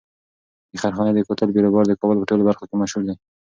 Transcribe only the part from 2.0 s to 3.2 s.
په ټولو برخو کې مشهور دی.